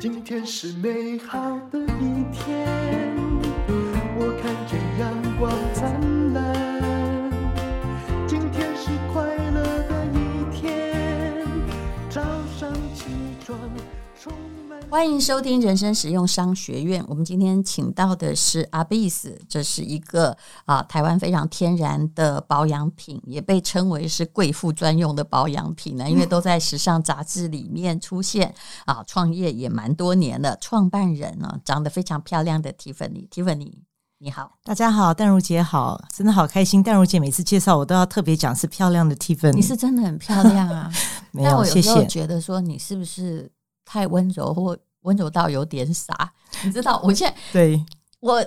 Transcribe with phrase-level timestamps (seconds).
[0.00, 3.29] 今天是美好的一天，
[14.90, 17.02] 欢迎收听人生实用商学院。
[17.06, 28.52] 我们今天请到的是 Abyss，这是一个啊台湾非常天然的保养品，也被称为是贵妇专用的保养品呢， 因为都在时尚杂志里面出现
[28.84, 29.00] 啊。
[29.06, 33.72] 创业也蛮多年了，创办人呢长得非常漂亮的 Tiffany，Tiffany
[34.18, 36.82] 你好，大家好，淡如姐好，真的好开心。
[36.82, 40.90] 淡如姐每次介绍我都要特别讲是漂亮的 Tiffany，你是真的很漂亮啊。
[41.30, 42.04] 没有，但我有时候。
[42.06, 43.48] 觉得说你是不是
[43.90, 47.00] 太温柔或温柔到有点傻，你知道？
[47.02, 47.84] 我现在对，
[48.20, 48.40] 我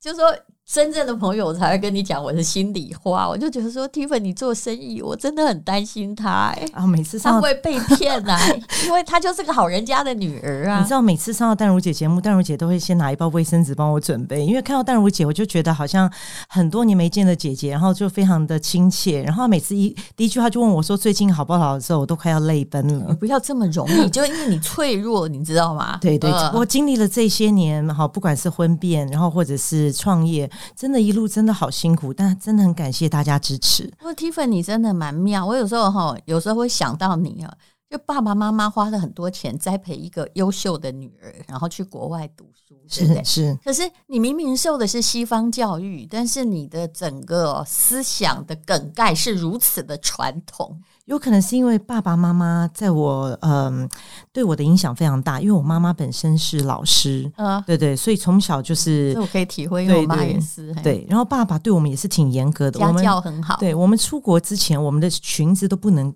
[0.00, 0.32] 就说
[0.66, 3.28] 真正的朋友我才会跟你讲我的心里话。
[3.28, 8.40] 我就觉得说，Tiffany 你做生意，我真的很担心他、欸，啊，每次他上会被骗啊，
[8.86, 10.78] 因为她就是个好人家的女儿啊。
[10.78, 16.10] 你知道，每次上到淡如姐节目，淡如姐都会先拿一包卫生纸帮我准备，因为看到淡如姐，我就觉得好像
[16.48, 19.22] 很多年没见的姐姐，然后就非常的亲切。
[19.22, 23.06] 然后每次一第一句话就问我说：“最近好不好？”的时候，我都快要泪奔了。
[23.10, 25.98] 你不要这么容易，就因为你脆弱，你知道吗？
[26.00, 33.86] 对对，呃、我经历了这些年，哈，不管是婚变，然后或者是创业，真的一路真的好辛苦，但真的很感谢大家支持。
[33.98, 37.54] 不过 Tiffany 你真的蛮妙，我有时候哈，有时候会想到你啊，
[37.90, 43.24] 就爸爸妈妈花了很多钱栽培一个优秀的女儿，然后去国外读书，是？
[43.24, 43.58] 是。
[43.64, 50.80] 可是你明明受的是西方教育，但是你的整个思想的梗概是如此的传统。
[51.06, 53.86] 有可能是因为爸爸妈妈在我嗯
[54.32, 61.06] 对我的影响非常大，因为我妈妈本身是老师，嗯，对对，所以从小就是，这我可以体会，因为我妈也是，对，对。
[61.08, 63.58] 然后爸爸对我们也是挺严格的，家教很好。
[63.58, 66.14] 对，我们出国之前，我们的裙子都不能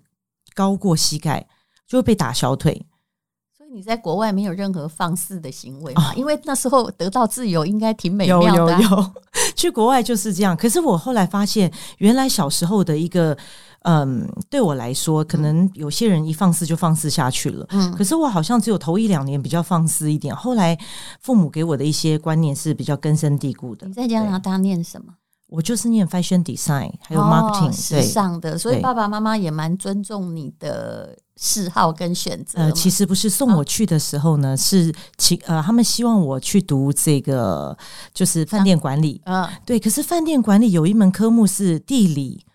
[0.55, 1.47] 高过膝盖，
[1.87, 2.83] 就会被打小腿。
[3.55, 6.09] 所以你在国外没有任何放肆的行为嘛？
[6.09, 8.47] 哦，因为那时候得到自由，应该挺美妙的。
[8.47, 9.11] 有有有，
[9.59, 10.55] 去国外就是这样。
[10.55, 13.37] 可是我后来发现，原来小时候的一个。
[13.83, 17.65] 嗯，对我来说，可能有些人一放肆就放肆下去了。
[17.69, 20.35] 嗯，可是我好像只有头一两年比较放肆一点。
[20.35, 20.77] 后来
[21.21, 23.87] 父母给我的一些观念是比较根深蒂固的。
[23.87, 25.13] 你在加拿大念什么？
[25.49, 28.57] 我就是念 fashion design，还有 marketing，、哦、时尚的。
[28.57, 32.59] 所以爸爸妈妈也蛮尊重你的嗜好跟选择。
[32.59, 37.75] 呃，其实不是送我去的时候呢，哦、是其呃，他们希望我去读这个
[38.13, 39.21] 就是饭店管理。
[39.25, 39.79] 嗯，对。
[39.79, 42.45] 可是饭店管理有一门科目是地理。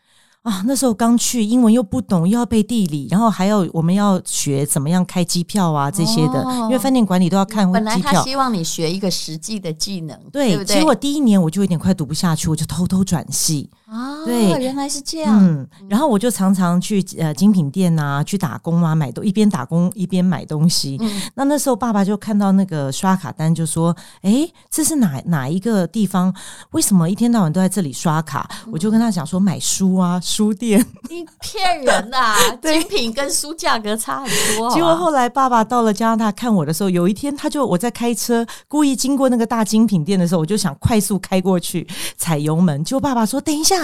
[0.44, 7.80] 啊，那时候刚去，英文又不懂，又要背地理，然后还要我们要学怎么样开机票啊这些的，哦、因为饭店管理都要看机票。
[7.80, 10.76] 本来他希望你学一个实际的技能，对，对不对？
[10.76, 13.70] 结果第一年我就有点快读不下去，我就偷偷转系。
[13.86, 15.38] 啊，对，原来是这样。
[15.38, 20.96] 嗯，然后我就常常去呃精品店啊，去打工啊，买东一边打工一边买东西。
[21.02, 26.34] 嗯，那那时候爸爸就看到那个刷卡单，就说：“哎，这是哪哪一个地方？
[26.70, 32.34] 为什么一天到晚都在这里刷卡？”嗯，我就跟他讲说：“买书啊，书店。”你骗人啊！
[32.62, 34.72] 精品跟书价格差很多。
[34.72, 43.74] 结果后来爸爸到了加拿大看我的时候，有一天他就我在开车，故意经过那个大精品店的时候，我就想快速开过去踩油门，结果爸爸说：“等一下。”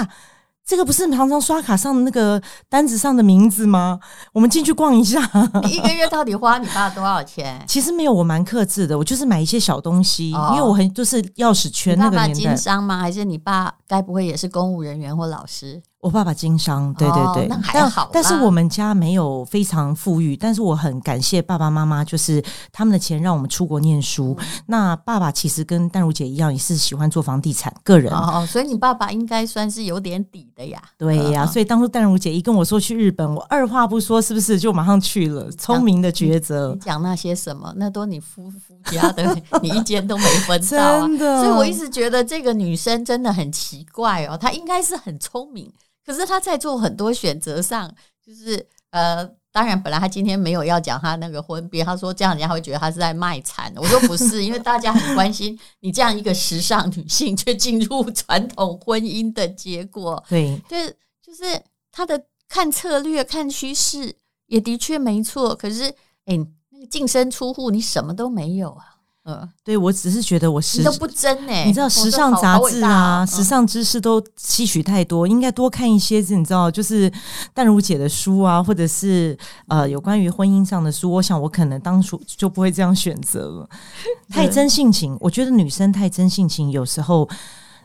[0.65, 3.99] 这个不是常常刷卡上的那个单子上的名字吗？
[4.33, 5.21] 我们进去逛一下。
[5.65, 7.61] 你 一个月到底花你爸多少钱？
[7.66, 12.28] 其实没有，我蛮克制的，我就是买一些小东西，哦、因为我很就是钥匙圈那个年代。
[12.28, 12.99] 你爸爸经商吗？
[12.99, 15.83] 还是你爸该不会也是公务人员或老师？
[16.00, 18.22] 我爸爸经商，对对对，哦、那还好但。
[18.22, 24.34] 但是我们家没有非常富裕，但是我很感谢爸爸妈妈，就是他们的钱让我们出国念书。
[24.38, 30.83] 嗯、那爸爸其实跟淡如姐一样，也是喜欢做房地产，个人哦，所以你爸爸应该算是有点底的呀。
[30.97, 35.50] 对呀，所以当初淡如姐一跟我说去日本，我二话不说，是不是就马上去了？
[35.53, 36.72] 聪明的抉择。
[36.75, 41.44] 你讲那些什么，那都你夫夫家的，你一间都没分到、啊， 真的。
[41.44, 45.71] 所以我一直觉得这个女生真的很奇怪哦，她应该是很聪明。
[46.05, 47.94] 可是他在做很多选择上，
[48.25, 53.73] 就是呃，当然本来他今天没有要讲他那个婚变，他说这样人家会觉得他是在卖惨。
[53.76, 60.23] 我说不是，因为大家很关心你这样一个时尚女性却进入传统婚姻的结果。
[60.29, 61.62] 对，就是就是
[61.93, 64.14] 他的看策略、看趋势
[64.46, 65.55] 也的确没错。
[65.55, 65.85] 可是，
[66.25, 66.37] 哎，
[66.70, 68.96] 那个净身出户，你什么都没有啊。
[69.31, 77.11] 嗯，对，我只是觉得我时你都不真哎、欸，你知道时尚杂志啊，时尚知识都吸取太多，应该多看一些，你知道，就是
[77.55, 79.37] 淡如姐的书啊，或者是
[79.69, 81.12] 呃有关于婚姻上的书。
[81.12, 83.69] 我想我可能当初就不会这样选择了，
[84.31, 85.17] 太真性情。
[85.21, 87.29] 我觉得女生太真性情，有时候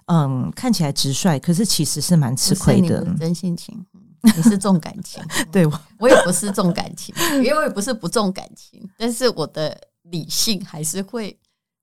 [0.08, 3.06] 嗯看起来直率，可是其实是蛮吃亏的。
[3.20, 3.86] 真性情，
[4.24, 9.78] 你是重感情， 对我我也不是重感情，因为我也不是不重感情，但是我的。
[10.10, 11.40] 理性还是会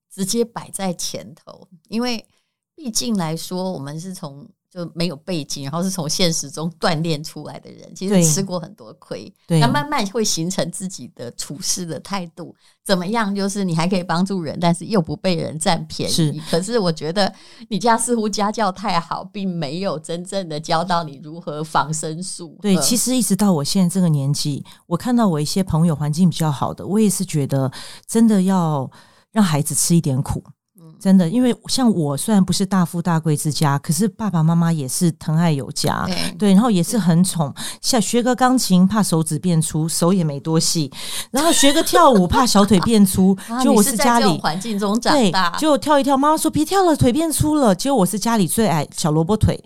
[0.09, 2.27] 直接摆在前头，因为
[2.75, 4.49] 毕竟来说，我们是从。
[4.73, 12.55] 就没有背景，然后是从现实中锻炼出来的人，其实吃过很多亏，那慢慢会形成自己的处事的态度。
[12.83, 13.33] 怎么样？
[13.33, 16.11] 就是你还可以帮助人，但是又不被人占便宜。
[16.11, 17.31] 是，可是我觉得
[17.69, 22.57] 你家似乎家教太好，并没有真正的教到你如何防身术。
[22.59, 27.71] 对，其实一直到我现在这个年纪，我看到我一些朋友环境比较好的，我也是觉得
[28.07, 28.89] 真的要
[29.31, 30.43] 让孩子吃一点苦。
[31.03, 37.53] 真的，因为像我虽然不是大富大贵之家，可是爸爸妈妈也是疼爱有加，对，对，然后也是很宠。
[37.81, 40.89] 像学个钢琴，怕手指变粗，手也没多细；
[41.29, 43.37] 然后学个跳舞，怕小腿变粗。
[43.61, 47.75] 就我是家里环境中长大，就跳一跳，妈妈说别跳了，腿变粗了。
[47.75, 49.61] 结果我是家里最矮小萝卜腿，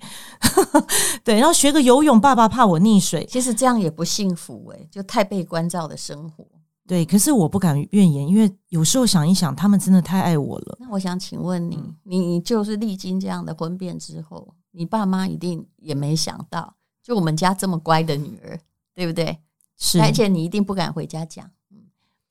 [1.23, 1.35] 对。
[1.35, 3.23] 然后学个游泳，爸爸怕我溺水。
[3.29, 6.43] 其实这样也不幸福哎，就太被关照的生活。
[6.87, 10.77] 对，可是我不敢怨言，因为有时候想一想，他们真的太爱我了。
[10.79, 16.73] 那我想请问你，你就是历经这样的婚变之后，你爸妈一定也没想到，
[17.03, 18.57] 就我们家这么乖的女儿，
[18.95, 19.37] 对不对？
[19.77, 21.45] 是，而且你一定不敢回家讲。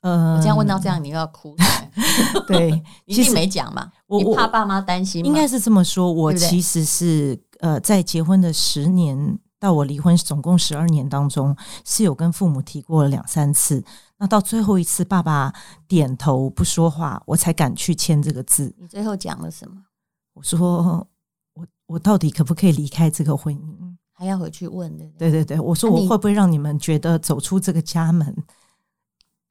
[0.02, 1.54] 嗯，我这样问到这样，你又要哭。
[2.48, 5.28] 对，一定没讲嘛，我你怕爸妈担心吗？
[5.28, 13.84] 应该是这么说，我其实是呃，在结婚的十年到我离婚总共十二年当中，是有跟父母提过了两三次。
[14.18, 15.52] 那到最后一次，爸爸
[15.86, 18.74] 点头不说话，我才敢去签这个字。
[18.78, 19.84] 你最后讲了什么？
[20.32, 21.06] 我说
[21.52, 23.96] 我我到底可不可以离开这个婚姻？
[24.12, 25.06] 还要回去问的。
[25.18, 28.34] 对对对，我说我会不会让你们觉得走出这个家门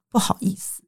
[0.08, 0.82] 不好意思？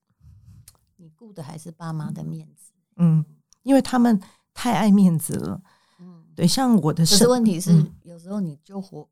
[0.96, 2.72] 你顾的还是爸妈的面子。
[2.96, 3.24] 嗯，
[3.62, 4.20] 因为他们
[4.52, 5.62] 太爱面子了。
[6.00, 7.04] 嗯，对，像我的。
[7.04, 9.08] 可是问题是，嗯、有时候你就活，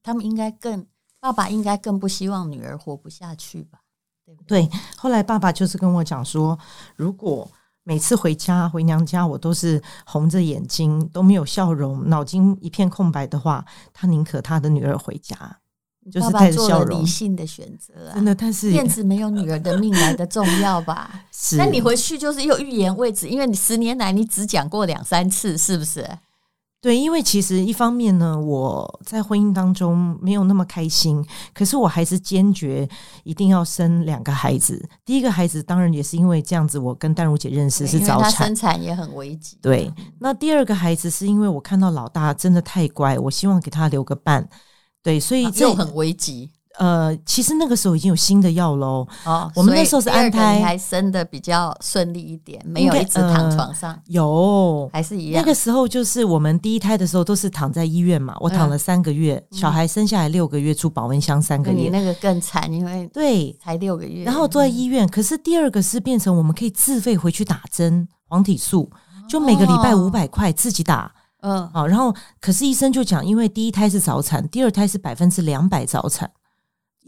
[0.00, 0.86] 他们应该更，
[1.18, 3.77] 爸爸应该更不希望女儿活不下去吧。
[4.46, 6.58] 对，后来爸爸就是跟我讲说，
[6.96, 7.48] 如果
[7.84, 15.36] 每次回家回娘家，我都是红着眼睛，都没有笑容，脑筋一片空白的话，他宁可他的女儿回家，
[16.12, 17.00] 就是带着笑容。
[17.00, 21.10] 理性的选择啊，真的，但是面子没有女儿的命来的重要吧？
[21.32, 26.06] 是，那你回去就是又欲言未止，因为你十年来你只讲过两三次，是不是？
[26.80, 32.88] 对，因为其实一方面呢，我在婚姻当中没有那么开心，可是我还是坚决
[33.24, 34.88] 一定要生两个孩子。
[35.04, 39.58] 第一个孩子当然也是因为这样子，我跟淡如姐认识是早产，生产也很危急。
[39.60, 44.48] 对，那第二个孩子是因为我看到老大真的太乖，我希望给他留个伴。
[45.02, 46.52] 对，所以这很危急。
[46.78, 49.06] 呃，其实那个时候已经有新的药喽。
[49.24, 53.92] 哦，我们那时候是安胎，还生的比较顺利一点，没有一直躺床上。
[53.92, 55.42] 呃、有，还是一样。
[55.42, 61.76] 那个时候就是我们第一胎的时候都是躺在医院嘛，我躺了三个月，嗯、小孩生下来六个月住保温箱三个月。
[61.76, 65.08] 你那个更惨，因为对才六个月，然后坐在医院。
[65.08, 68.88] 可是第二个是变成我们可以自费回去打针，黄体素，
[69.28, 71.12] 就每个礼拜五百块自己打。
[71.40, 76.28] 嗯，好，然后可是医生就讲，因为第一胎是早产，第二胎是百分之两百早产。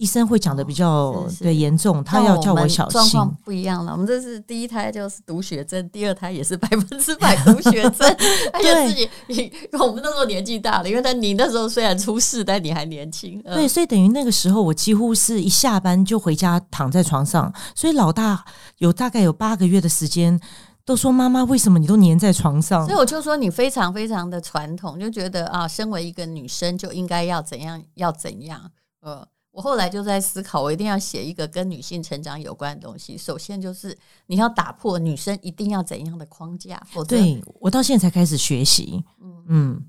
[0.00, 2.93] 医生会讲的比较对严重，他要叫我小心。
[2.93, 8.08] 状况不一样了，我们这是第一胎就是读血症，第二胎也是百分之百读血症。
[8.50, 13.43] 而且自己，你我们那时候年纪大了，因为他你那时候虽然出事，但你还年轻。
[13.43, 18.43] 对，所以等于那个时候我几乎是一下班就回家躺在床上，所以老大
[18.79, 20.41] 有大概有八个月的时间
[20.86, 22.86] 都说，妈妈为什么你都黏在床上？
[22.86, 28.70] 所以我就说你非常非常的传统，就觉得啊，身为一个女生就应该要怎样要怎样，
[29.03, 29.29] 呃。
[29.53, 33.19] 我后来就在思考，我一定要写一个跟女性成长有关的东西。
[33.19, 39.05] 首先就是你要打破女生一定要怎样的框架，否则对我到现在才开始学习。
[39.21, 39.85] 嗯嗯，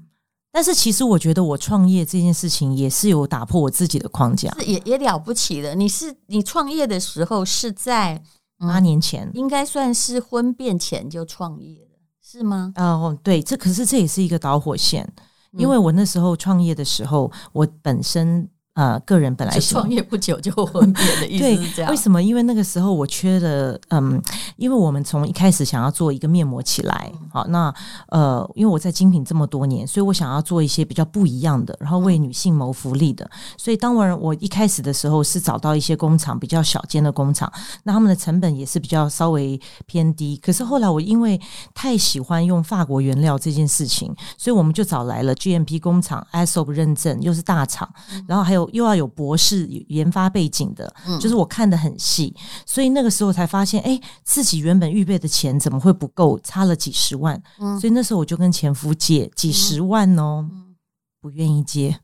[0.51, 5.75] 但是其实我觉得我创业这件事情也是有打破我自己的框架，是也也了不起的。
[5.75, 8.19] 你是你创业的时候是在
[8.57, 12.73] 八年前，应该算是婚变前就创业的，是吗？
[12.77, 15.07] 哦，对，这可是这也是一个导火线，
[15.51, 18.49] 因为我那时候创业的时候，我本身。
[18.73, 21.91] 呃，个人本来创业不久就婚变的意思 是这样。
[21.91, 22.23] 为什么？
[22.23, 24.21] 因为那个时候我缺了，嗯，
[24.55, 27.73] 因为我们从一开始想要做一个面膜起来，好，那
[28.07, 33.29] 呃，因为我在精品这么多年，所以我想要做一些比较不一样的，然后为女性谋福利的。
[33.57, 37.51] 所以当然，我一开始的时候是找到一些工厂，比较小间的工厂，
[37.83, 40.37] 那他们的成本也是比较稍微偏低。
[40.37, 41.37] 可是后来我因为
[41.73, 47.93] 太喜欢用法国原料这件事情，所以我们就找来了 GMP 工厂，ISO 认证，又是大厂，
[48.25, 48.60] 然后还有。
[48.71, 57.41] 又要有博士研发背景的，就是我看得很细，所以那个时候才发现，哎，自己原本预备的钱怎么会不够，差了几十万。
[57.79, 60.49] 所以那时候我就跟前夫借几十万哦，
[61.19, 61.99] 不愿意借，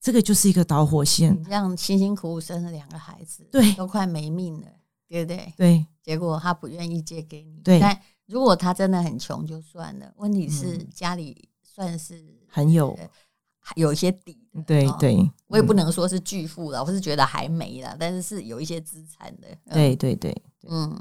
[0.00, 1.42] 这个就是一个导火线。
[1.44, 4.66] 这样辛辛苦苦生了两个孩子，对，都快没命了。
[5.06, 5.52] 对不对？
[5.56, 7.60] 对，结果他不愿意借给你。
[7.62, 12.98] 对，但如果他真的很穷就算了，问题是家里算是很有
[13.76, 14.38] 有一些底。
[14.66, 15.16] 对对，
[15.48, 19.48] 我也不能说是巨富了，我是觉得还没了，但是是有一些资产的。
[19.72, 20.32] 对对对，
[20.68, 20.96] 嗯，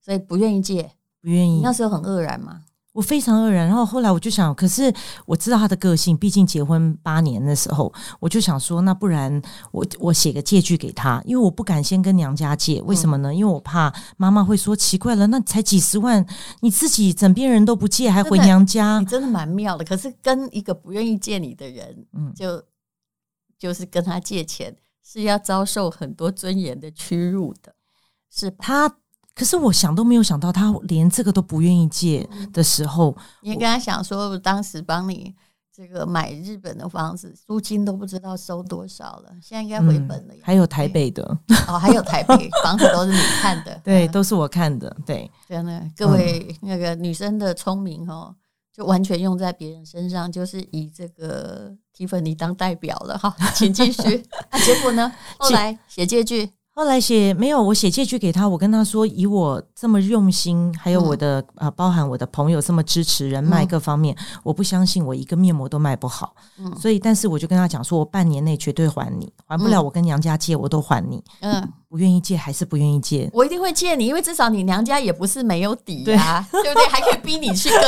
[0.00, 0.90] 所以不愿意借，
[1.22, 1.60] 不愿意。
[1.62, 2.64] 那时候很愕然吗？
[2.98, 4.92] 我非常愕然，然后后来我就想，可是
[5.24, 9.40] 我知道他的个性，毕竟结婚八年的时候，我就想说，那不然
[9.70, 13.32] 我我写个借据给他，因为我不敢先跟娘家借，为什么呢？
[13.32, 16.26] 因为我怕妈妈会说奇怪了，那才几十万，
[16.58, 19.84] 你自己枕边人都不借，还回娘家，你真的蛮妙的。
[19.84, 22.60] 可是跟一个不愿意借你的人，嗯，就
[23.56, 24.74] 就是跟他借钱，
[25.04, 27.72] 是要遭受很多尊严的屈辱的，
[28.28, 28.92] 是他。
[29.38, 35.32] 可是我想都没有想到，他连这个都不愿意借的时候，你跟他想说，当时帮你
[35.72, 40.34] 这个买日本的房子，租金都不知道收多少了，现在应该回本了。
[40.42, 41.22] 还有台北的
[41.68, 45.30] 哦，还有台北 房子都是你看的，对，都是我看的，对。
[45.48, 48.34] 真的，各位那个女生的聪明哦，
[48.74, 53.32] 就完全用在别人身上，就是以这个提粉尼当代表了哈。
[53.54, 54.26] 请继续。
[54.50, 55.12] 那 结果呢？
[55.38, 56.57] 后来写借据。
[56.78, 66.36] 后来写没有，我写借据给他，我跟他说，以我这么用心，还有我的啊、嗯呃，包含我的朋友这么支持，人脉各方面，嗯、我不相信我一个面膜都卖不好。
[66.56, 71.20] 嗯，所以，但是我就跟他讲说，我半年内绝对还你，还不了我跟娘家借，我都还你。
[71.40, 73.28] 嗯，不愿意借还是不愿意借？
[73.32, 76.86] 我一定会借你，因为至少你娘家也不是没有底啊，对， 对不对？
[76.86, 77.80] 还可以逼你去跟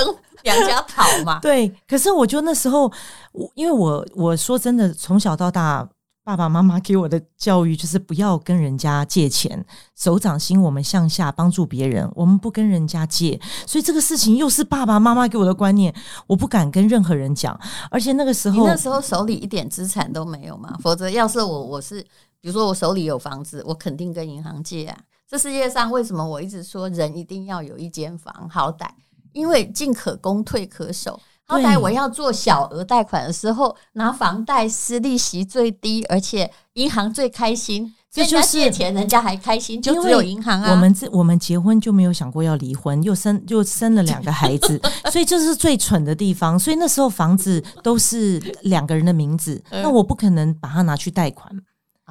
[0.43, 1.39] 娘家讨嘛。
[1.39, 2.91] 对，可是我就那时候，
[3.31, 5.89] 我因为我我说真的，从小到大。
[6.31, 9.65] 爸爸妈妈给我的教育就是不要跟人家借钱，
[9.97, 15.93] 手掌心我们向下帮助别人，我们不跟人家借，所以这个事情又是爸爸妈妈给我的观念，
[16.29, 17.59] 我不敢跟任何人讲。
[17.91, 20.79] 而且那个时候，那时候手里一点资产都没有嘛？
[20.81, 22.01] 否则，要是我，我是
[22.41, 24.97] 比如说我手里有房子，我肯定跟银行借啊。
[25.29, 28.49] 这世界上为什么我一直说人一定要有一间房？
[28.49, 28.89] 好歹
[29.33, 31.19] 因为进可攻，退可守。
[31.51, 37.93] 好歹我要做小额贷款的时候，拿房贷是利息最低，而且银行最开心。
[38.13, 40.73] 这就是借钱，人家还开心，就只有银行啊。
[40.73, 44.81] 我们这我们结婚就没有想过要离婚，又生又生了两个孩子，
[45.13, 46.59] 所以这是最蠢的地方。
[46.59, 51.49] 所以那时候房子都是两个人的名字，那我不可能把它拿去贷款，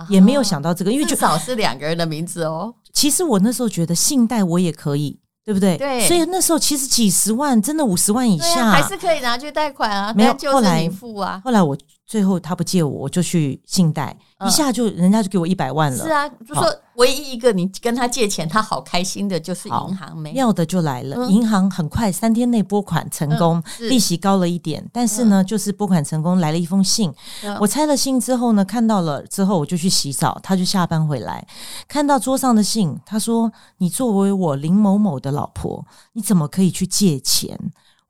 [0.07, 2.73] 也没有想到这个，因为至少是两个人的名字哦。
[2.93, 5.19] 其实我那时候觉得信贷我也可以。
[5.45, 5.77] 对不对？
[5.77, 10.13] 对，所以那时候其实几十万，真的五十万以下，啊、还是可以拿去贷款啊。
[10.13, 11.41] 没有，后来付啊。
[11.43, 14.15] 后来我最后他不借我，我就去信贷。
[14.47, 16.63] 一下就人家就给我一百万了，是啊，就说
[16.95, 27.13] 唯一一个你跟他借钱，他好开心的就是银行没要的就来了，银行很快三天内拨款成功，利息高了一点，但是呢，就是拨款成功来了一封信，
[27.59, 31.45] 我拆了信之后呢，看到了之后我就去洗澡，他就下班回来，
[31.89, 37.59] 看到桌上的信，他说：“你作为我林某某的老婆，你怎么可以去借钱？”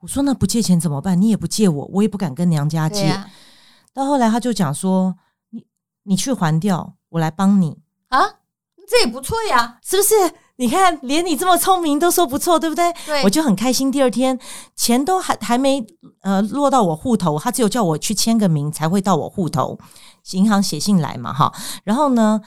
[0.02, 1.20] 我说：“那不借钱怎么办？
[1.20, 3.20] 你也不借我，我也不敢跟娘家借。”
[3.96, 5.16] 到后来他就讲说。
[6.10, 8.20] 你去还掉，我来帮你啊，
[8.90, 10.16] 这也不错呀，是不是？
[10.56, 12.92] 你看，连你这么聪明都说不错，对不对？
[13.06, 13.92] 对，我就很开心。
[13.92, 14.38] 第二天
[14.76, 15.86] 钱都还还没
[16.22, 19.78] 呃落到我户头，他只有叫我去签个名才会到我户头，
[20.32, 21.54] 银行写信来嘛，哈。
[21.84, 22.42] 然后呢，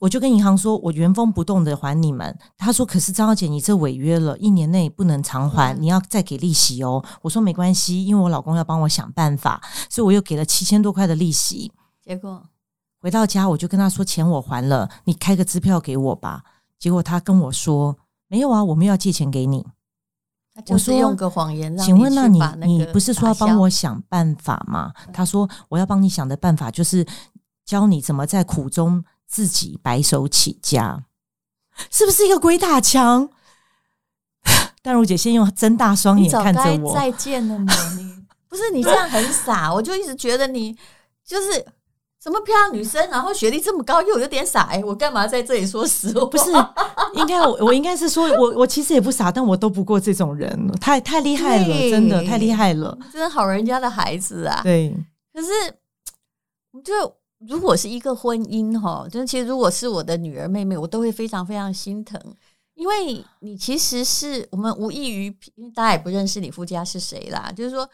[0.00, 2.36] 我就跟银行说，我原封不动的还你们。
[2.56, 7.04] 他说，可是张小姐，你这违约了，一年内不能偿还，你要再给利息哦。
[7.20, 11.70] 我说没关系，因为我老公要帮我想办法，所以我又给了七千多块的利息。
[12.02, 12.42] 结果。
[13.04, 16.42] 回到家，我就跟他说：“钱我还了，你开个支票给我吧。”
[16.80, 19.66] 结果他跟我说：“没有啊，我们要借钱给你。”
[20.68, 24.94] 我说：“用个谎言。”请问，那你你不是说要帮我想办法吗？
[25.12, 27.06] 他说：“我要帮你想的办法就是
[27.66, 31.04] 教你怎么在苦中自己白手起家，
[31.90, 33.28] 是不是一个鬼打墙？”
[34.80, 37.70] 淡如姐先用睁大双眼看着我，再见了吗？
[37.98, 40.74] 你 不是你这样很傻，我就一直觉得你
[41.22, 41.66] 就是。
[42.24, 44.82] 什么漂亮女生，然后学历这么高，又有点傻哎！
[44.82, 46.24] 我干嘛在这里说实话？
[46.24, 46.50] 不是，
[47.16, 54.62] 应该我我应该是说，我我其实也不傻，但我都不过这种人，太太厉害了，真的太厉害了，真的好人家的孩子啊！
[54.62, 54.96] 对，
[55.34, 55.48] 可是
[56.82, 62.18] 就如果是一个婚姻哈，就是其实如果是我的女儿妹妹，我都会非常非常心疼，
[62.72, 65.26] 因为你其实是我们无异于，
[65.56, 67.86] 因为大家也不认识你夫家是谁啦，就是说。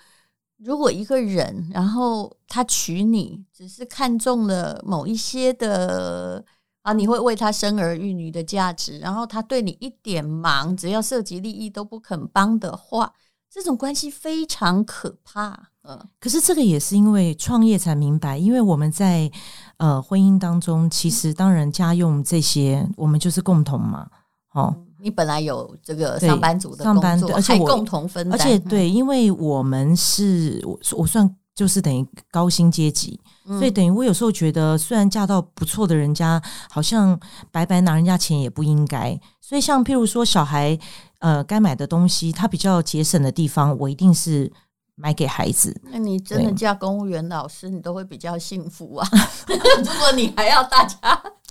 [0.62, 6.44] 如果一个人，然后他娶你，只是看中了某一些的
[6.82, 13.12] 啊，你会为他生儿育女的价值，然后他对你一点忙，只要涉及利益都不肯帮的话，
[13.50, 15.70] 这种关系非常可怕。
[15.82, 19.30] 嗯，可是这个也是因为创业才明白，因为我们在
[19.78, 24.10] 呃婚姻当中，其实当然家用这些我们就是共同嘛。
[24.52, 24.76] 哦。
[25.02, 36.40] 你本来有这个上班族的上班，对，而且我共同分担，而且对，因为我们是我我算就是等于高薪阶级，嗯、所以等于我有时候觉得，虽然嫁到不错的人家，
[36.70, 37.18] 好像
[37.50, 39.18] 白白拿人家钱也不应该。
[39.40, 40.78] 所以像譬如说小孩
[41.18, 44.50] 呃该买的东西，他比较节省的地方，我一定是
[44.94, 45.78] 买给孩子。
[45.90, 49.08] 那你真的嫁公务员老师，你都会比较幸福啊！
[49.48, 50.98] 如果你还要大家。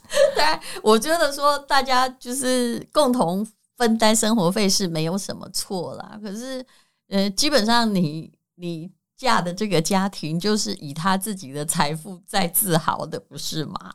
[0.36, 0.44] 对，
[0.82, 3.46] 我觉得说大家就是共同
[3.78, 6.20] 分担生活费是没有什么错啦。
[6.22, 6.66] 可是，
[7.10, 13.92] 呃，基本上你你嫁的这个家庭就是以他自己的财富在自豪的，不是吗？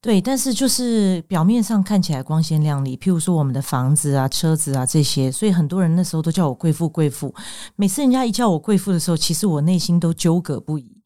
[0.00, 7.32] 对，但是就是表面上看起来光鲜亮丽，譬如说我们的房子啊、车子啊这些，所以很多人那时候都叫我贵妇贵妇。
[7.76, 11.01] 每次人家一叫我贵妇的时候，其实我内心都纠葛不已。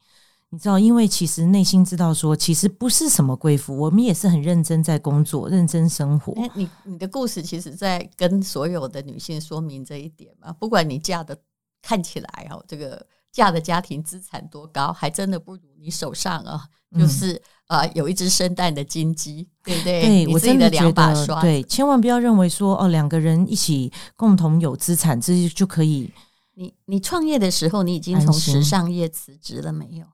[0.56, 6.32] 你知道，因为其实内心知道说，其实不是什么贵妇，我们也是很认真在工作、认真生活。
[6.54, 10.50] 你你的故事其实在跟所有的女性说明这一点嘛。
[10.54, 11.36] 不管你嫁的
[11.82, 16.66] 看起来哦，这个嫁的家庭资产多高，还真的不如你手上啊，
[16.98, 17.34] 就是、
[17.66, 20.00] 嗯、呃有一只生蛋的金鸡，对不对？
[20.00, 21.38] 对，我真的两把刷。
[21.42, 26.10] 对，千万不要认为说哦，两个人一起共同有资产，这就可以。
[26.54, 30.06] 你你创业的时候，你已经从时尚业辞职了没有？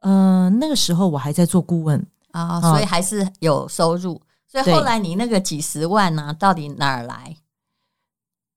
[0.00, 4.20] 呃，那个时候我还在做顾问啊，哦，所以还是有收入。
[4.46, 7.36] 所以后来你那个几十万呢，啊，到底哪儿来？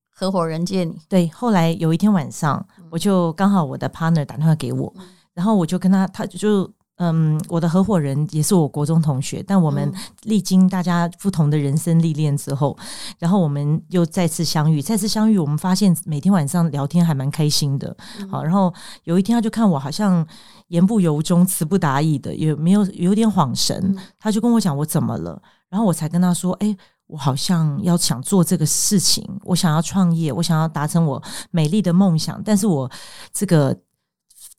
[0.09, 0.99] 合伙人借你？
[1.07, 4.93] 对，后来有一天晚上，我就刚好我的 partner 打电话给我，
[5.33, 6.71] 然后我就跟他，他就。
[6.97, 12.77] 嗯，我的合伙人也是我国中同学，但我们历经大家不同的人生历练之后，
[13.17, 14.79] 然后我们又再次相遇。
[14.79, 17.97] 再次相遇，我们发现每天晚上聊天还蛮开心的。
[18.29, 18.71] 好，然后
[19.05, 20.25] 有一天他就看我好像
[20.67, 32.89] 言不由衷、词不达意的，也没有有点恍神，他就跟我讲我怎么了，然后我才跟他说：“哎，我好像要想做这个事情，我想要创业，我想要达成我美丽的梦想，但是我
[33.33, 33.75] 这个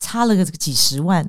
[0.00, 1.24] 差了个几十万。”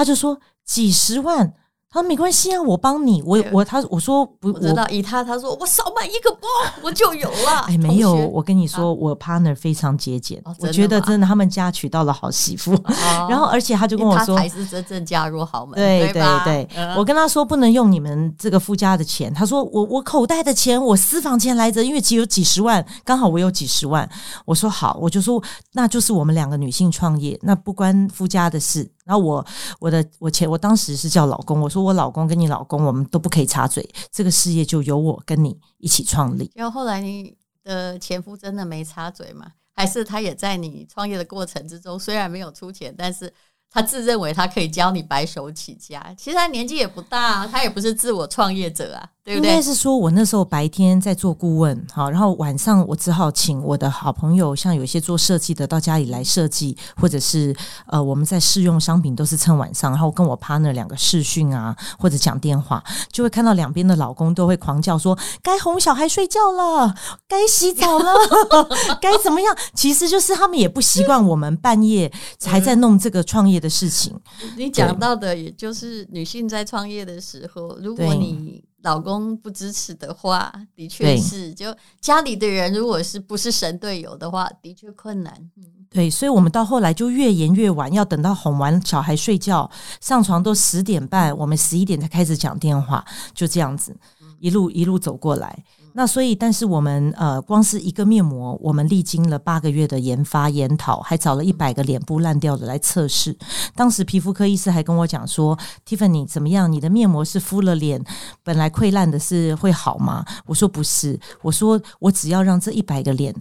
[0.00, 1.52] 他就说几十万。
[1.92, 6.46] 他说没关系啊，我帮你，我我他我说不，我知道以他他说我少买一个包
[6.84, 7.62] 我就有了。
[7.66, 12.80] 哎，没有，我跟你说，我 partner 非常节俭，我觉得真的他们家娶到了好媳妇。
[13.28, 15.74] 然后而且他就跟我说，他才是真正嫁入豪门。
[15.74, 24.08] 对对对，我跟他说不能用你们这个夫家的钱，他说我我口袋的钱，我私房钱来着，因为只有几十万，刚好我有几十万。
[24.44, 28.88] 我说好，我就说那就是我们两个女性创业，那不关夫家的事。
[29.10, 29.44] 然后我
[29.80, 36.48] 我的我前我当时是叫老公，我说我老公跟你老公，我们都不可以插嘴，这个事业就由我跟你一起创立。
[36.54, 39.50] 然后后来你的前夫真的没插嘴吗？
[39.74, 43.32] 还是他也在你创业的过程之中，虽然没有出钱，但是。
[43.72, 49.50] 他自认为他可以教你白手起家，其实他年纪也不大，他也不是自我创业者啊，对不对？
[49.50, 57.54] 应该是说我那时候白天在做顾问，好，然后晚上我只好请我的好朋友，像有些做设计的到家里来设计，或者是
[57.86, 66.94] 呃我们在试用商品都是趁晚上，然后跟我 partner 两个视讯啊，或者讲电话，就会看到两边的老公都会狂叫说该哄小孩睡觉了，
[67.28, 68.14] 该洗澡了，
[69.00, 69.56] 该怎么样？
[69.74, 72.10] 其实就是他们也不习惯我们半夜
[72.44, 74.18] 还在弄这个创业的事情，
[74.56, 85.50] 你讲到的也就是女性在创业的时候，如果你老公不支持的话，的确是就家里的人如果是不是神队友的话，的确困难。
[85.90, 89.68] 对，所以我们到后来就越延越晚，要等到哄完小孩睡觉
[90.00, 93.96] 上床都十点半，我们十一点才开始讲电话，就这样子
[94.38, 95.64] 一路一路走过来。
[95.92, 103.36] 那所以，但是我们呃，光是一个面膜，我们历经了八个月的研发研讨，还找了一百个脸部烂掉的来测试。
[103.74, 106.70] 当时皮肤科医师还跟我讲说：“Tiffany 怎么样？
[106.70, 108.02] 你的面膜是敷了脸
[108.42, 113.34] 本来溃烂的，是会好吗？”我说：“不是，我说我只要让这一百个脸。”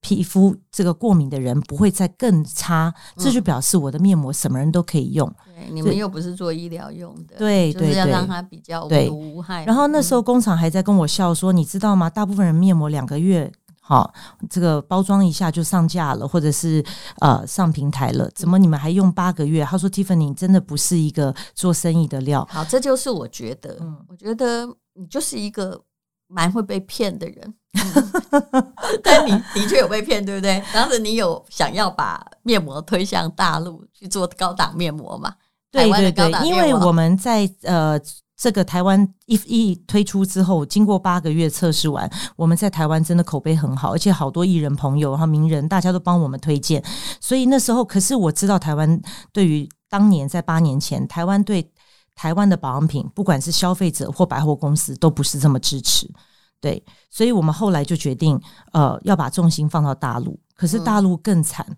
[0.00, 5.28] 皮肤这个过敏的人不会再更差，这就表示我的面膜什么人都可以用。
[5.44, 9.64] 对，你们又不是做医疗用的，对，就是要让它比较无害。
[9.64, 12.08] 然后那时候工厂还在跟我笑说：“你知道吗？
[12.08, 14.12] 大部分人面膜两个月好，
[14.48, 16.84] 这个包装一下就上架了，或者是
[17.20, 25.82] 呃上平台了，怎么你们还用八个月？”他说：“Tiffany 真的不是一个做生意的料。”好，这就是我觉得，嗯，我觉得你就是一个
[26.28, 27.54] 蛮会被骗的人。
[29.02, 30.62] 但你的确有被骗，对不对？
[30.72, 35.34] 当时你有想要把面膜推向大陆去做高档面膜嘛？
[35.70, 38.00] 对对对，因为我们在呃
[38.36, 46.82] 这个台湾一一推出之后，经过八个月测试完，我们在台湾真的口碑很好，而且好多艺人朋友、然后名人，大家都帮我们推荐。
[47.20, 49.00] 所以那时候，可是我知道台湾
[49.32, 51.70] 对于当年在八年前，台湾对
[52.14, 56.10] 台湾的保养品，不管是消费者或百货公司，都不是这么支持。
[56.60, 58.40] 对，所以我们后来就决定，
[58.72, 60.38] 呃，要把重心放到大陆。
[60.56, 61.76] 可是大陆更惨，嗯、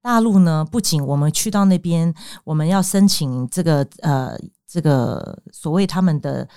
[0.00, 2.14] 大陆呢，不仅我们去到那边，
[2.44, 4.34] 我们要申请这个呃
[4.66, 6.48] 这个所谓他们的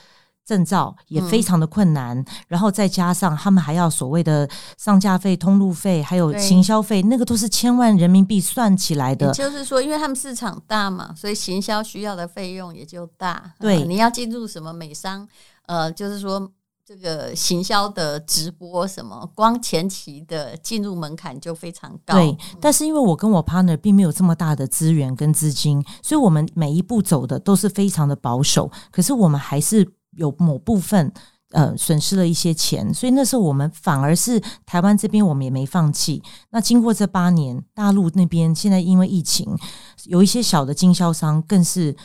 [0.45, 9.33] 证照也非常的困难，嗯、然后再加上他们还要所谓的上架费、通路费，还有行销费，那个都是千万人民币算起来的。
[9.33, 13.51] 就是说，因为他们市场大嘛，所以行销需要的费用也就大。
[13.59, 15.27] 对，你要进入什么美商，
[15.65, 16.49] 呃，就是说。
[16.88, 22.13] 这个行销的直播什么，光前期的进入门槛就非常高。
[22.13, 28.69] 对，但是因为我跟我 partner 并没有这么大的资源跟资金，所以我们每一步走的都是非常的保守。
[28.91, 31.12] 可是我们还是有某部分
[31.54, 36.21] 呃损失了一些钱，所以那时候我们反而是台湾这边我们也没放弃。
[36.52, 39.58] 那经过这八年，大陆那边现在因为疫情，
[40.04, 41.95] 有一些小的经销商更是。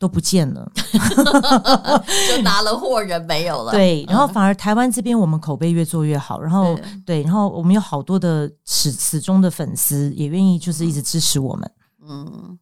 [0.00, 0.72] 都不见了，
[2.28, 3.70] 就拿了货人没有了。
[3.70, 11.70] 对，然后反而台湾这边我们口碑越做越好，然后对，对，然后我们有好多的始始终的粉丝也愿意就是一直支持我们。
[12.08, 12.58] 嗯，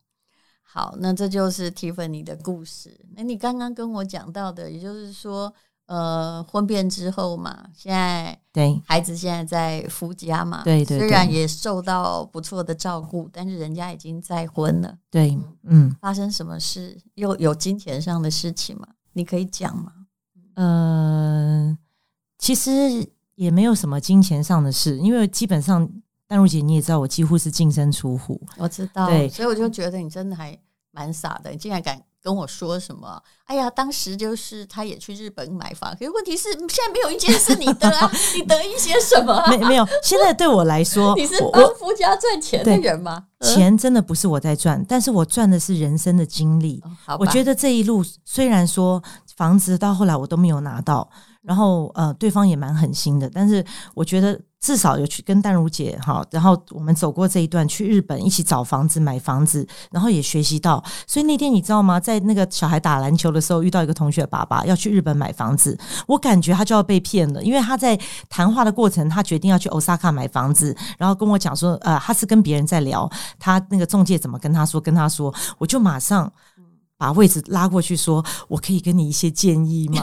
[0.64, 3.00] 好，那这就是 Tiffany 的故事。
[3.16, 5.54] 那你刚刚跟我讲到的，也就是说。
[5.88, 14.98] 呃，婚变之后嘛，现在对孩子现在在夫家嘛，对对，虽然也受到不错的照顾，但是人家已经再婚了。
[15.10, 17.00] 对，嗯，发生什么事？
[17.14, 18.86] 又有金钱上的事情吗？
[19.14, 19.92] 你可以讲吗？
[20.56, 21.78] 呃，
[22.36, 25.90] 其实也没有什么金钱上的事，因为基本上
[26.26, 28.38] 淡如姐你也知道，我几乎是净身出户。
[28.58, 30.54] 我知道，对，所以我就觉得你真的还
[30.90, 31.98] 蛮傻的，你竟然敢。
[32.28, 33.18] 跟我说什么？
[33.46, 39.48] 哎呀，当时就是他也去日本买房，可是问题是现在没有一件是你的啊， 你得一些什么、啊？
[39.50, 39.88] 没没有？
[40.02, 43.24] 现在对我来说， 你是帮夫家赚钱的人吗？
[43.40, 46.82] 钱真的不是我在赚，但是我赚的是人生的经历。
[47.06, 49.02] 哦、我觉得这一路虽然说
[49.34, 51.08] 房子到后来我都没有拿到，
[51.40, 53.64] 然后呃，对方也蛮狠心的，但是
[53.94, 54.38] 我觉得。
[54.60, 60.82] 至少有去跟淡如姐哈，然后我们走过这一段，去日本一起找房子、买房子，然后也学习到。
[61.06, 62.00] 所以那天你知道吗？
[62.00, 76.32] 在那个小孩打篮球的时候，遇到一个同学爸爸要去日本买房子，我感觉他就要被骗了，因为他在谈话的过程，他决定要去 Osaka 买房子，然后跟我讲说，呃，他是跟别人在聊，他那个中介怎么跟他说，跟他说，我就马上。
[76.98, 80.02] 把位置拉过去，说：“我可以给你一些建议吗？”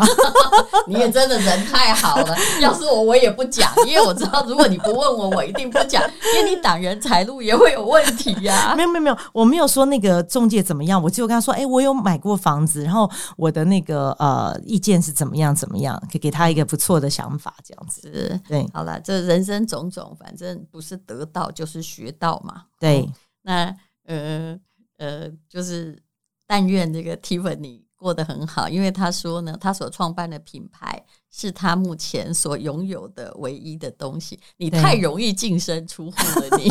[0.87, 2.35] 你也真的人太好了。
[2.61, 6.01] 要是我，我也不讲，因为我知道，如果你不问我，我一定不讲，
[6.37, 8.75] 因为你挡人财路也会有问题呀、啊。
[8.75, 22.63] 没有，没有，没有，我没有说那个中介怎么样，我只有跟他说：“哎、欸，我有买过房子，然后我的那个呃意见是怎么样，怎么样，可以给他一个不错的想法，这样子。”对，好了，这人生种种，反正不是得到就是学到嘛。
[22.79, 24.59] 对，嗯、那呃
[24.97, 26.01] 呃，就是。
[26.47, 34.39] 但愿这个 Tiffany 过得很好，因为他说呢，他所创办的品牌是他目前所拥有的唯一的东西。
[34.57, 36.69] 你太容易净身出户了，你。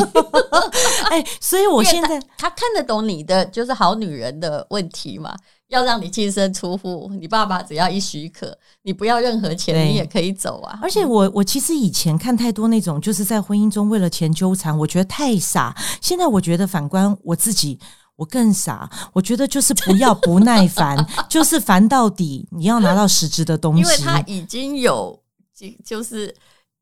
[1.09, 5.35] 哎，所以我现在他，他看得懂你的就是好女人的问题嘛？
[5.67, 10.79] 要让你净身出户，你爸爸只要一许可，你不要任何钱，你也可以走啊。
[10.81, 15.75] 而且我我其实以前看太多那种就是在婚姻中为了钱纠缠，我觉得太傻。
[16.01, 17.77] 现在我觉得反观我自己。
[18.17, 20.97] 我更傻，我觉得就是不要不耐烦，
[21.29, 22.47] 就是烦到底。
[22.51, 25.19] 你要拿到实质的东西，因为他已经有，
[25.83, 26.33] 就是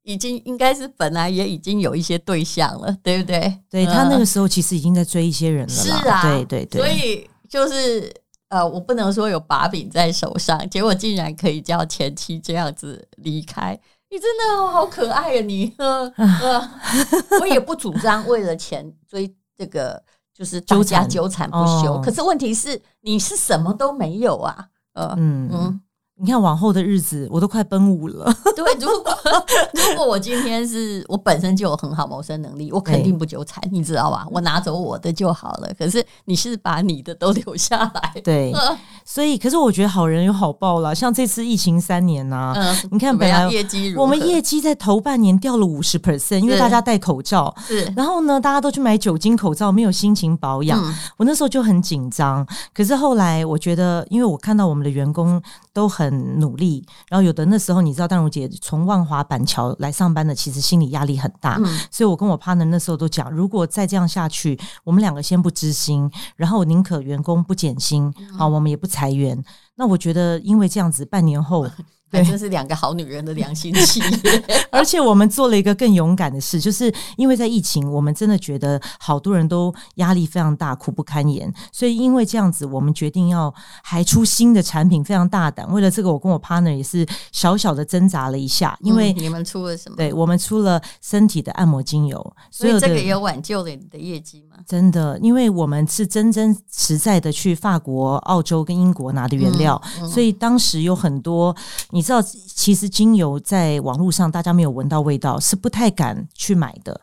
[0.04, 3.60] 已经应该是本来也已经有一些对象了，对不对？
[3.67, 6.80] 对，他那个时候其实已经在追一些人了，是啊，对对对。
[6.80, 8.13] 所以就是
[8.50, 13.80] 呃，我不能说有把柄在手上，结果竟然可以叫前妻这样子离开，
[14.12, 15.41] 你真的好可爱啊！
[15.41, 16.72] 你，呃呃，
[17.41, 20.04] 我也不主张为了钱追这个。
[20.34, 25.82] 就是纠缠纠缠不休，哦、可是问题是你是什么都没有啊，呃，嗯嗯。
[26.15, 28.32] 你看往后的日子，我都快奔五了。
[28.56, 29.12] 对，如果
[29.74, 34.26] 如果我今天是我本身就有很好谋生能力，我肯定不纠缠，你知道吧？
[34.30, 35.74] 我拿走我的就好了。
[35.78, 38.54] 可是你是把你的都留下来，对。
[39.06, 40.94] 所以，可是我觉得好人有好报啦。
[40.94, 47.92] 像这次疫情三年呐、啊，嗯，你看本来业绩，我们业绩在头半年掉了五十 percent，因为大家戴口罩，是。
[47.96, 50.84] 然后呢，大家都去买酒精口罩，没有心情保养。
[50.84, 52.46] 嗯、我那时候就很紧张。
[52.74, 56.34] 可是后来，我觉得，因为我看到我们的员工都很。
[56.34, 69.44] 努力，然后有的那时候你知道，淡如姐从万华板桥来上班的，其实心理压力很大，嗯、所以我跟我 partner 那时候都讲，如果再这样下去，我们两个先不支薪，然后宁可员工不减薪，好，我们也不裁员。
[69.76, 71.68] 那我觉得，因为这样子，半年后。
[72.14, 83.52] 对，这是两个好女人的良心企 业，而且我们做了一个更勇敢的事，就是因为在疫情，我们真的觉得好多人都压力非常大，苦不堪言，所以因为这样子，我们决定要
[83.82, 85.68] 还出新的产品，非常大胆。
[85.74, 89.96] 为了这个，我跟我 partner 也是小小的挣扎了一下，因为、嗯、你们出了什么？
[89.98, 94.63] 对，我们出了身体的按摩精油，所以这个也有挽救了你的业绩吗？
[94.68, 101.56] 真的，因为我们是真真实在的去法国、澳洲跟英国拿的原料，嗯嗯、所以当时有很多
[101.89, 102.04] 你。
[102.04, 107.00] 你知道，其实精油在网络上大家没有闻到味道，是不太敢去买的。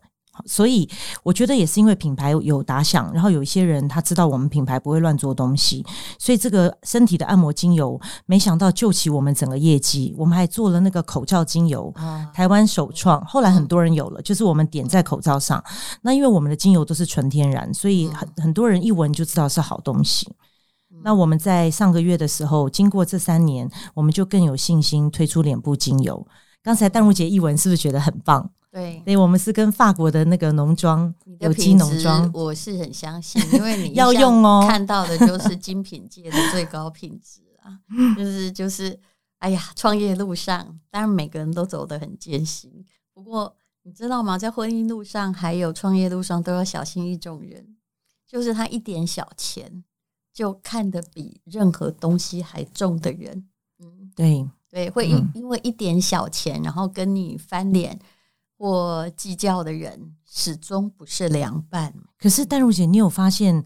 [0.46, 0.88] 所以
[1.22, 5.84] 我觉得也是因为品牌有打响，然后有一些人他知道我们品牌不会乱做东西，
[6.18, 10.14] 所以这个身体的按摩精油没想到救起我们整个业绩。
[10.16, 11.92] 我们还做了那个口罩精油，
[12.32, 15.62] 台湾首创，后来很多人有了，就是我们点在口罩上。
[16.02, 20.26] 那因为我们的精油都是纯天然，所以很很多人一闻就知道是好东西。
[21.02, 26.26] 那我们在上个月的时候，经过这三年，我们就更有信心推出脸部精油。
[26.62, 28.50] 刚才淡如姐一闻，是不是觉得很棒？
[28.70, 37.78] 对，所以我们是跟法国的那个农庄有机农庄，我是很相信，因为你 要用哦，看到的就是精品界的最高品质啊，
[38.16, 38.98] 就 是就是，
[39.38, 42.70] 哎呀，创业路上，当然每个人都走得很艰辛，
[43.12, 44.38] 不过你知道吗？
[44.38, 47.76] 在婚姻路上还有创业路上，都要小心一种人，
[48.26, 49.85] 就是他一点小钱。
[50.33, 53.48] 就看得比任何东西还重的人，
[53.80, 54.48] 嗯，对。
[54.70, 57.98] 对，会因因为一点小钱，然后跟你翻脸
[58.60, 61.94] 或计较的人，始终不是良伴。
[62.18, 63.64] 可是淡如姐，你有发现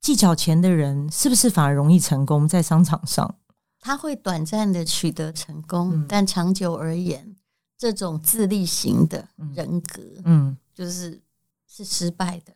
[0.00, 3.36] 计较钱的人是不是反而容易成功在商场上？
[3.78, 7.36] 他会短暂的取得成功，嗯，但长久而言，
[7.78, 11.22] 这种自立型的人格，嗯，就是
[11.68, 12.52] 是失败的。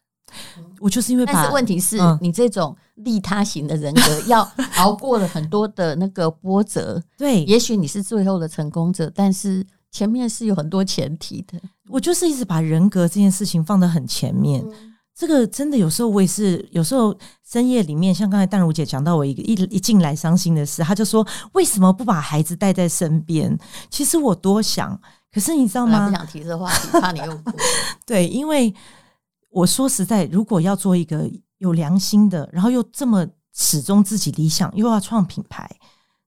[0.81, 4.43] 我就是因为，但是问题是你这种利他型的人格，要
[4.75, 7.01] 熬过了很多的那个波折。
[7.17, 9.65] 对，也许你是最后的成功者，但是
[9.97, 11.59] 前面是有很多前提的。
[11.89, 14.63] 我就是一直把人格这件事情放得很前面。
[15.15, 23.59] 这个真的有时候我也是，有时候深夜里面，像刚才淡如姐讲到我一个一一进来伤心的事，她就说为什么不把孩子带在身边？
[23.89, 25.01] 其实我多想，
[25.33, 26.09] 可是你知道吗？
[26.11, 27.53] 不想提这话题，怕你又哭。
[28.05, 28.75] 对，因为。
[29.57, 35.67] 我说实在，如果要做一个有良心的，然后又这么始终自己理想，又要创品牌，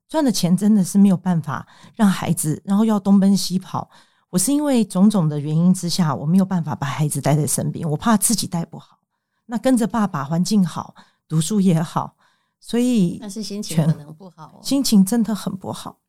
[0.10, 3.90] 赚的钱真的是没有办法让孩子，然后要东奔西跑。
[4.32, 9.00] 我是因为种种的原因之下，我没有办法把孩子带在身边，我怕自己带不好。
[9.46, 10.94] 那跟着爸爸，环境好，
[11.28, 12.16] 读书也好，
[12.60, 16.00] 所以但是心情可能不好哦，心情真的很不好，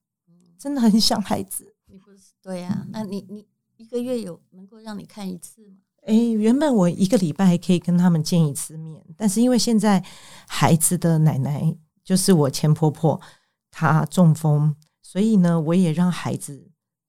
[0.59, 1.75] 真的很想孩子。
[1.87, 2.87] 你不是对呀？
[2.91, 5.77] 那你你一个月有能够让你看一次吗？
[6.07, 10.03] 哎，原本我一个礼拜还可以跟他们见一次面，但是因为现在
[10.47, 13.19] 孩子的奶奶就是我前婆婆，
[13.71, 16.69] 她中风，所以呢，我也让孩子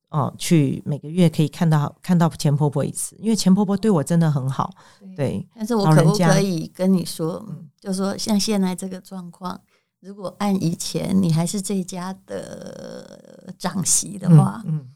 [0.09, 4.73] 哦去每个月可以看到看到前婆婆一次，因为前婆婆对我真的很好。
[4.99, 7.45] 对，对，但是我可不可以跟你说，
[7.79, 9.59] 就说像现在这个状况，
[9.99, 14.95] 如果按以前你还是这家的长媳的话，嗯，嗯，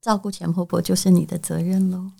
[0.00, 2.10] 照顾前婆婆就是你的责任喽。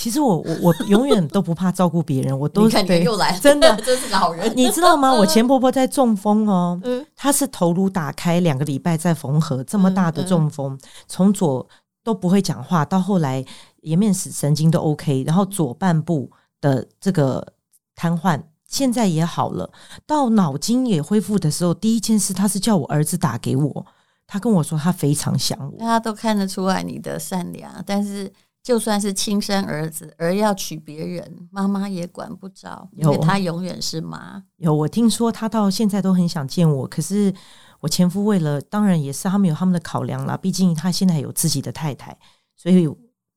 [0.00, 4.50] 其实我我我永远都不怕照顾别人，我都 感觉又来，真的 真是老人。
[4.56, 5.12] 你知道吗？
[5.20, 6.80] 我前婆婆在中风哦，
[7.14, 11.68] 她是头颅打开两个礼拜再缝合，这么大的中风，从左
[12.02, 13.44] 都不会讲话，到后来
[13.82, 16.30] 颜面神经都 OK，然后左半部
[16.62, 17.46] 的这个
[17.94, 19.70] 瘫痪现在也好了，
[20.06, 23.86] 到脑筋也恢复的时候，第一件事他是叫我儿子打给我，
[24.26, 28.32] 他跟我说他非常想我，大家都看得出来你的善良，但是。
[28.62, 34.44] 就算是亲生儿子，而要娶别人，妈妈也管不着，因为他永远是妈。
[34.56, 37.32] 有我听说他到现在都很想见我，可是
[37.80, 42.16] 我前夫为了，当然也是他们有他们的考量啦，毕竟他现在有自己的太太，
[42.54, 42.86] 所以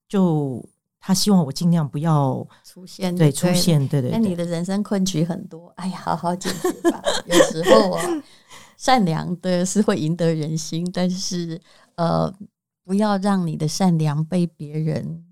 [0.09, 0.61] 就
[0.99, 4.11] 他希望我尽量不要出现，对，出现，对对。
[4.11, 7.01] 那你的人生困局很多，哎呀，好好解决吧。
[7.25, 8.03] 有时候啊，
[8.77, 11.61] 善良的是会赢得人心，但是
[11.95, 12.31] 呃。
[12.83, 15.23] 不要让你的善良被别人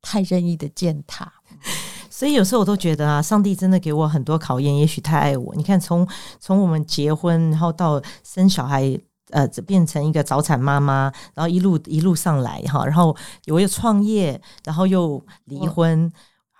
[0.00, 1.32] 太任意的践踏，
[2.10, 5.54] 所以有时候我都觉得啊，上帝真的给我很多考验，也许太爱我。
[5.54, 6.06] 你看，从
[6.40, 8.98] 从我们结婚，然后到生小孩，
[9.30, 16.10] 呃，变成一个早产妈妈，然后一路一路上来哈，然后我又创业，然后又离婚，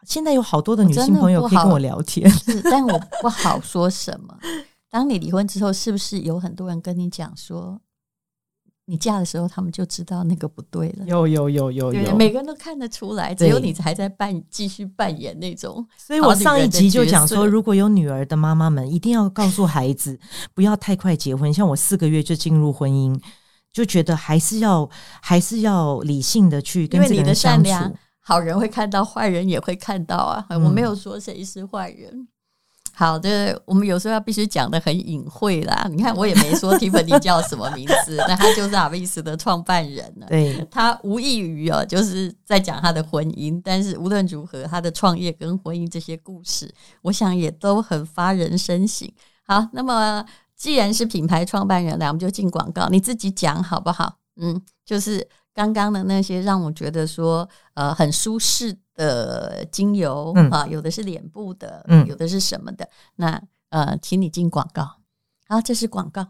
[0.06, 4.38] 现在有好多的女性朋友可以跟我聊天，是，但我不好说什么。
[4.90, 7.80] 当你离婚之后，是不是有很多人跟你讲说？
[8.92, 11.06] 你嫁的时候，他们就知道那个不对了。
[11.06, 15.82] 有有有有有，每个人都看得出来，只有你还在扮继续扮演那种。
[15.96, 20.20] 所以我上一集就讲说，如果有女儿的妈妈们，一定要告诉孩子，
[20.52, 21.50] 不要太快结婚。
[21.50, 23.18] 像我四个月就进入婚姻，
[23.72, 24.86] 就觉得还是要
[25.22, 27.96] 还是要理性的去跟这个人相处。
[28.20, 30.46] 好人会看到，坏人也会看到啊！
[30.50, 32.28] 我没有说谁是坏人。
[32.92, 35.86] 嗯、好的，我们有时候要必须讲的很隐晦啦。
[35.90, 40.26] 你看，我也没说 Tiffany 叫什么名字，那他就是 Abyss 的创办人了。
[40.28, 43.60] 对，他无异于哦，就是在讲他的婚姻。
[43.64, 49.10] 但是无论如何，他的创业跟婚姻这些故事，我想也都很发人深省。
[49.46, 50.24] 好，那么
[50.56, 54.18] 既然是品牌创办人，来，我们就进广告，你自己讲好不好？
[54.36, 55.28] 嗯，就是。
[55.54, 65.00] 刚刚的那些让我觉得说，呃，很舒适的精油、嗯、啊，有的是脸部的，嗯，有的是什么的，那呃，请你进广告。
[65.48, 66.26] 好，这是广告。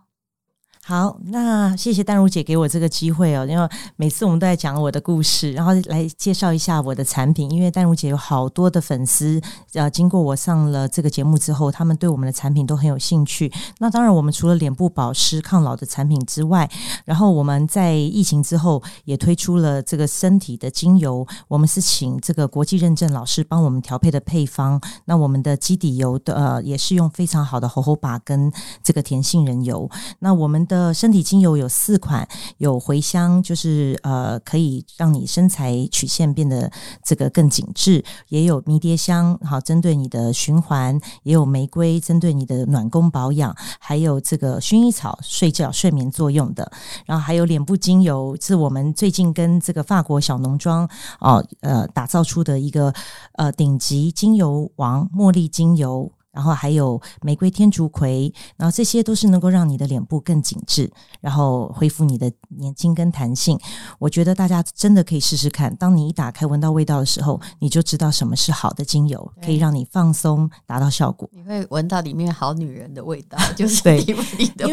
[0.85, 7.49] 好，那谢谢丹如姐给我这个机会哦，因为每次我们都在讲我的故事，然后来介绍一下我的产品。
[7.53, 9.40] 因为丹如姐有好多的粉丝，
[9.75, 13.53] 呃，经过我上了这个节目之后，他们对我们的产品都很有兴趣。
[13.79, 16.68] 那当然，我们除了脸部保湿、抗老的产品之外，
[17.05, 21.25] 然后我们在疫情之后也推出了这个身体的精油。
[21.47, 24.81] 我们是请这个国际认证老师帮我们调配的配方。
[25.05, 29.88] 那我们的基底油的呃，也是用非常好的猴猴把跟这个甜杏仁油。
[30.18, 36.73] 那我们的身体精油有四款，有茴香，就是呃可以让你身材曲线变得
[37.05, 46.73] 这个更紧致；也有迷迭香，好针对你的循环；也有玫瑰，针对你的暖宫保养；还有这个薰衣草，睡觉睡眠作用的。
[47.05, 50.89] 然后还有脸部精油，是我们最近跟这个法国小农庄
[51.21, 52.95] 哦呃打造出的一个
[53.35, 56.11] 呃顶级精油王茉莉精油。
[56.33, 60.90] 然后还有玫瑰天竺葵，然后这些都是能够让你的脸部更紧致，
[61.21, 63.59] 然后恢复你的年轻跟弹性。
[63.99, 65.75] 我觉得大家真的可以试试看。
[65.77, 71.29] 当你一打开闻到味道的时候，你就知道什么是好的精油，可以让你放松，达到效果。
[71.33, 74.16] 你会闻到里面好女人的味道， 就是对，因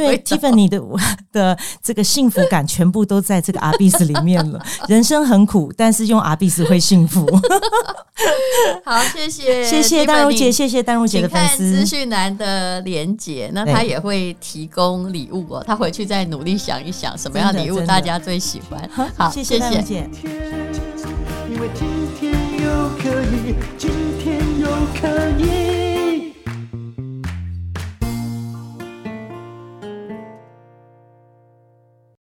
[0.02, 0.82] 为 Tiffany 的
[1.32, 4.64] 的这个幸福感全部都在这个 Abyss 里面了。
[4.88, 7.28] 人生很苦，但是用 Abyss 会幸福。
[8.84, 11.49] 好，谢谢，谢谢丹如姐，谢谢丹如姐的粉丝。
[11.58, 15.64] 资讯栏的连接，那他也会提供礼物哦。
[15.66, 18.90] 他回去再努力想一想，什么样礼物大家最喜欢。
[19.16, 20.10] 好，谢谢，谢谢。